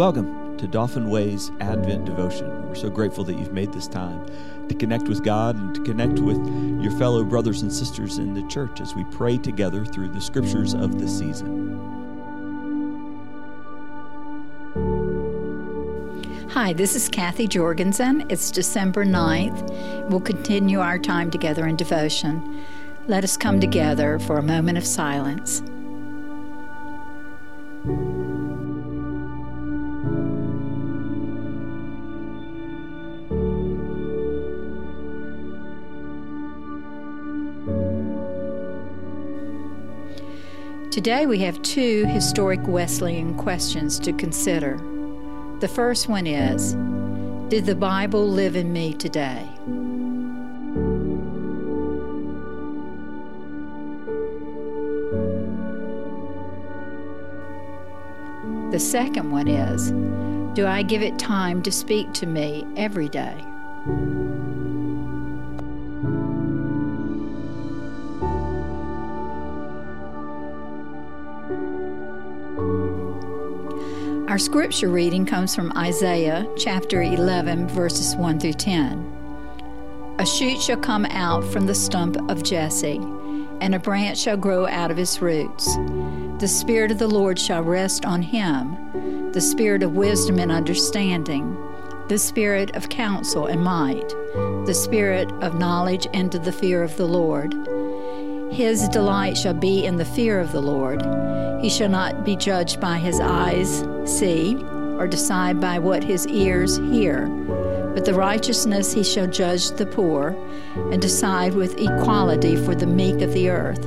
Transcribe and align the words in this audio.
Welcome 0.00 0.56
to 0.56 0.66
Dauphin 0.66 1.10
Way's 1.10 1.52
Advent 1.60 2.06
Devotion. 2.06 2.66
We're 2.66 2.74
so 2.74 2.88
grateful 2.88 3.22
that 3.24 3.34
you've 3.34 3.52
made 3.52 3.70
this 3.70 3.86
time 3.86 4.24
to 4.68 4.74
connect 4.74 5.08
with 5.08 5.22
God 5.22 5.56
and 5.56 5.74
to 5.74 5.82
connect 5.82 6.20
with 6.20 6.38
your 6.82 6.90
fellow 6.92 7.22
brothers 7.22 7.60
and 7.60 7.70
sisters 7.70 8.16
in 8.16 8.32
the 8.32 8.42
church 8.48 8.80
as 8.80 8.94
we 8.94 9.04
pray 9.10 9.36
together 9.36 9.84
through 9.84 10.08
the 10.08 10.20
scriptures 10.22 10.72
of 10.72 10.98
the 10.98 11.06
season. 11.06 11.76
Hi, 16.48 16.72
this 16.72 16.96
is 16.96 17.10
Kathy 17.10 17.46
Jorgensen. 17.46 18.24
It's 18.30 18.50
December 18.50 19.04
9th. 19.04 20.08
We'll 20.08 20.20
continue 20.22 20.80
our 20.80 20.98
time 20.98 21.30
together 21.30 21.66
in 21.66 21.76
devotion. 21.76 22.64
Let 23.06 23.22
us 23.22 23.36
come 23.36 23.60
together 23.60 24.18
for 24.18 24.38
a 24.38 24.42
moment 24.42 24.78
of 24.78 24.86
silence. 24.86 25.62
Today 40.90 41.24
we 41.24 41.38
have 41.38 41.62
two 41.62 42.04
historic 42.06 42.58
Wesleyan 42.66 43.36
questions 43.36 43.96
to 44.00 44.12
consider. 44.12 44.76
The 45.60 45.68
first 45.68 46.08
one 46.08 46.26
is 46.26 46.74
Did 47.48 47.64
the 47.66 47.76
Bible 47.76 48.28
live 48.28 48.56
in 48.56 48.72
me 48.72 48.94
today? 48.94 49.48
The 58.72 58.80
second 58.80 59.30
one 59.30 59.46
is 59.46 59.92
Do 60.56 60.66
I 60.66 60.82
give 60.82 61.02
it 61.02 61.20
time 61.20 61.62
to 61.62 61.70
speak 61.70 62.12
to 62.14 62.26
me 62.26 62.66
every 62.76 63.08
day? 63.08 63.36
Our 74.30 74.38
scripture 74.38 74.90
reading 74.90 75.26
comes 75.26 75.56
from 75.56 75.76
Isaiah 75.76 76.46
chapter 76.56 77.02
11, 77.02 77.66
verses 77.66 78.14
1 78.14 78.38
through 78.38 78.52
10. 78.52 80.14
A 80.20 80.24
shoot 80.24 80.62
shall 80.62 80.76
come 80.76 81.04
out 81.06 81.42
from 81.42 81.66
the 81.66 81.74
stump 81.74 82.16
of 82.30 82.44
Jesse, 82.44 83.00
and 83.60 83.74
a 83.74 83.80
branch 83.80 84.18
shall 84.18 84.36
grow 84.36 84.68
out 84.68 84.92
of 84.92 84.96
his 84.96 85.20
roots. 85.20 85.74
The 86.38 86.46
Spirit 86.46 86.92
of 86.92 87.00
the 87.00 87.08
Lord 87.08 87.40
shall 87.40 87.62
rest 87.62 88.04
on 88.04 88.22
him 88.22 89.32
the 89.32 89.40
Spirit 89.40 89.82
of 89.82 89.96
wisdom 89.96 90.38
and 90.38 90.52
understanding, 90.52 91.58
the 92.06 92.16
Spirit 92.16 92.76
of 92.76 92.88
counsel 92.88 93.46
and 93.46 93.60
might, 93.60 94.10
the 94.64 94.74
Spirit 94.74 95.28
of 95.42 95.58
knowledge 95.58 96.06
and 96.14 96.32
of 96.36 96.44
the 96.44 96.52
fear 96.52 96.84
of 96.84 96.96
the 96.96 97.06
Lord. 97.06 97.52
His 98.50 98.88
delight 98.88 99.36
shall 99.36 99.54
be 99.54 99.86
in 99.86 99.96
the 99.96 100.04
fear 100.04 100.40
of 100.40 100.52
the 100.52 100.60
Lord. 100.60 101.02
He 101.62 101.70
shall 101.70 101.88
not 101.88 102.24
be 102.24 102.36
judged 102.36 102.80
by 102.80 102.98
his 102.98 103.20
eyes 103.20 103.84
see, 104.04 104.56
or 104.98 105.06
decide 105.06 105.60
by 105.60 105.78
what 105.78 106.02
his 106.02 106.26
ears 106.26 106.76
hear. 106.78 107.28
But 107.94 108.04
the 108.04 108.14
righteousness 108.14 108.92
he 108.92 109.04
shall 109.04 109.26
judge 109.26 109.70
the 109.70 109.86
poor, 109.86 110.36
and 110.90 111.00
decide 111.00 111.54
with 111.54 111.78
equality 111.78 112.56
for 112.56 112.74
the 112.74 112.86
meek 112.86 113.20
of 113.22 113.32
the 113.32 113.50
earth. 113.50 113.86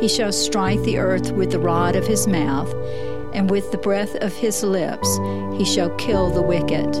He 0.00 0.08
shall 0.08 0.32
strike 0.32 0.82
the 0.82 0.98
earth 0.98 1.30
with 1.32 1.50
the 1.50 1.58
rod 1.58 1.96
of 1.96 2.06
his 2.06 2.26
mouth, 2.26 2.72
and 3.32 3.50
with 3.50 3.72
the 3.72 3.78
breath 3.78 4.14
of 4.16 4.32
his 4.34 4.62
lips 4.62 5.18
he 5.56 5.64
shall 5.64 5.90
kill 5.96 6.30
the 6.30 6.42
wicked. 6.42 6.94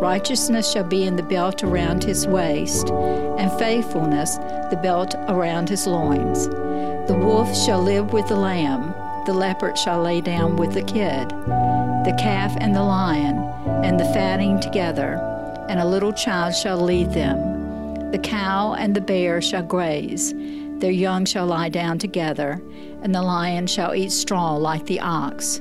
Righteousness 0.00 0.72
shall 0.72 0.84
be 0.84 1.04
in 1.04 1.16
the 1.16 1.22
belt 1.22 1.62
around 1.62 2.02
his 2.02 2.26
waist, 2.26 2.88
and 2.90 3.52
faithfulness 3.58 4.36
the 4.70 4.80
belt 4.82 5.14
around 5.28 5.68
his 5.68 5.86
loins. 5.86 6.48
The 6.48 7.18
wolf 7.18 7.54
shall 7.56 7.82
live 7.82 8.12
with 8.12 8.28
the 8.28 8.36
lamb 8.36 8.94
the 9.26 9.34
leopard 9.34 9.76
shall 9.76 10.02
lay 10.02 10.20
down 10.20 10.56
with 10.56 10.72
the 10.72 10.82
kid, 10.82 11.28
the 11.28 12.16
calf 12.18 12.56
and 12.58 12.74
the 12.74 12.82
lion, 12.82 13.38
and 13.84 14.00
the 14.00 14.04
fatting 14.06 14.58
together, 14.60 15.20
and 15.68 15.78
a 15.78 15.84
little 15.84 16.12
child 16.12 16.54
shall 16.54 16.80
lead 16.80 17.12
them. 17.12 18.10
The 18.10 18.18
cow 18.18 18.74
and 18.74 18.94
the 18.94 19.00
bear 19.00 19.42
shall 19.42 19.62
graze, 19.62 20.32
their 20.80 20.90
young 20.90 21.26
shall 21.26 21.46
lie 21.46 21.68
down 21.68 21.98
together, 21.98 22.62
and 23.02 23.14
the 23.14 23.22
lion 23.22 23.66
shall 23.66 23.94
eat 23.94 24.10
straw 24.10 24.56
like 24.56 24.86
the 24.86 25.00
ox. 25.00 25.60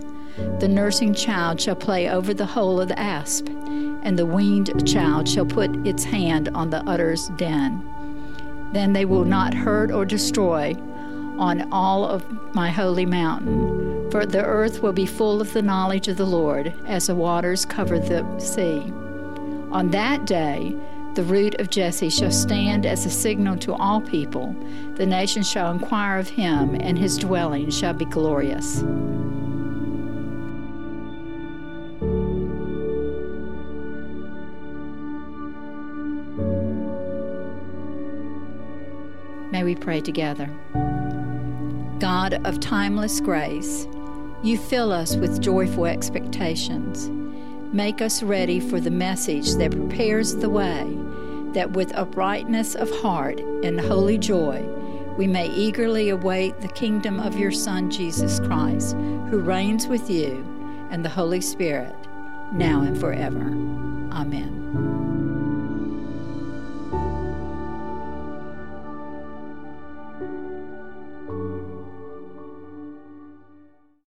The 0.60 0.70
nursing 0.70 1.14
child 1.14 1.60
shall 1.60 1.76
play 1.76 2.10
over 2.10 2.34
the 2.34 2.46
hole 2.46 2.80
of 2.80 2.88
the 2.88 2.98
asp, 2.98 3.50
and 4.04 4.18
the 4.18 4.26
weaned 4.26 4.88
child 4.88 5.28
shall 5.28 5.46
put 5.46 5.76
its 5.86 6.04
hand 6.04 6.50
on 6.50 6.70
the 6.70 6.88
udder's 6.90 7.30
den. 7.30 7.84
Then 8.74 8.94
they 8.94 9.06
will 9.06 9.26
not 9.26 9.54
hurt 9.54 9.92
or 9.92 10.06
destroy 10.06 10.76
on 11.38 11.72
all 11.72 12.06
of 12.06 12.26
my 12.54 12.70
holy 12.70 13.06
mountain. 13.06 14.12
For 14.12 14.26
the 14.26 14.44
earth 14.44 14.82
will 14.82 14.94
be 14.94 15.06
full 15.06 15.42
of 15.42 15.54
the 15.54 15.62
knowledge 15.62 16.08
of 16.08 16.18
the 16.18 16.26
Lord, 16.26 16.74
as 16.86 17.08
the 17.08 17.16
waters 17.16 17.66
cover 17.66 18.00
the 18.00 18.40
sea. 18.40 18.92
On 19.72 19.90
that 19.92 20.26
day, 20.26 20.76
the 21.16 21.24
root 21.24 21.56
of 21.60 21.70
Jesse 21.70 22.10
shall 22.10 22.32
stand 22.32 22.86
as 22.86 23.06
a 23.06 23.10
signal 23.10 23.58
to 23.58 23.74
all 23.74 24.02
people. 24.02 24.56
The 24.96 25.06
nations 25.06 25.50
shall 25.50 25.72
inquire 25.72 26.18
of 26.18 26.30
him, 26.30 26.76
and 26.80 26.98
his 26.98 27.18
dwelling 27.18 27.70
shall 27.72 27.94
be 27.94 28.06
glorious. 28.06 28.84
May 39.52 39.64
we 39.64 39.76
pray 39.76 40.02
together. 40.02 40.50
God 42.00 42.46
of 42.46 42.60
timeless 42.60 43.20
grace, 43.20 43.88
you 44.44 44.58
fill 44.58 44.92
us 44.92 45.16
with 45.16 45.42
joyful 45.42 45.86
expectations. 45.86 47.10
Make 47.74 48.02
us 48.02 48.24
ready 48.24 48.60
for 48.60 48.80
the 48.80 48.92
message 48.92 49.56
that 49.56 49.72
prepares 49.72 50.36
the 50.36 50.50
way, 50.50 50.98
that 51.54 51.72
with 51.72 51.96
uprightness 51.96 52.76
of 52.76 52.90
heart 53.02 53.40
and 53.40 53.80
holy 53.80 54.18
joy, 54.18 54.62
we 55.18 55.28
may 55.28 55.50
eagerly 55.50 56.10
await 56.10 56.62
the 56.62 56.70
kingdom 56.70 57.20
of 57.20 57.38
your 57.38 57.52
Son, 57.52 57.92
Jesus 57.92 58.40
Christ, 58.40 58.96
who 59.30 59.40
reigns 59.40 59.88
with 59.88 60.10
you 60.10 60.46
and 60.90 61.04
the 61.04 61.10
Holy 61.10 61.42
Spirit, 61.42 61.96
now 62.54 62.82
and 62.82 62.98
forever. 62.98 63.46
Amen. 64.14 64.89